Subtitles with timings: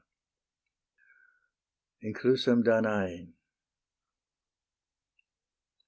[2.01, 3.35] INCLUSAM DANAEN.